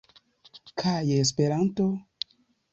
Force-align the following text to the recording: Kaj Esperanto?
Kaj 0.83 0.95
Esperanto? 1.19 1.89